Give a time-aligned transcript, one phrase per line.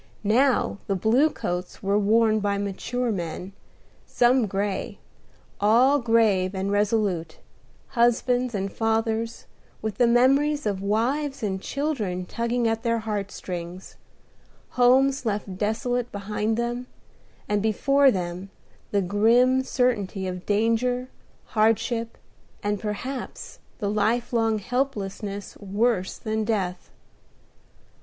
[0.23, 3.53] Now the blue coats were worn by mature men,
[4.07, 4.97] some gray,
[5.59, 7.37] all grave and resolute:
[7.89, 9.45] husbands and fathers,
[9.79, 13.95] with the memory of wives and children tugging at their heart strings;
[14.69, 16.87] homes left desolate behind them,
[17.47, 18.49] and before them
[18.89, 21.09] the grim certainty of danger,
[21.53, 22.17] hardship,
[22.63, 26.89] and perhaps the lifelong helplessness worse than death.